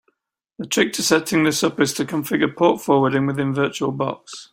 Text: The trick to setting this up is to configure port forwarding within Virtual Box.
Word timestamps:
The 0.57 0.65
trick 0.65 0.93
to 0.93 1.03
setting 1.03 1.43
this 1.43 1.63
up 1.63 1.79
is 1.79 1.93
to 1.93 2.05
configure 2.05 2.55
port 2.57 2.81
forwarding 2.81 3.27
within 3.27 3.53
Virtual 3.53 3.91
Box. 3.91 4.49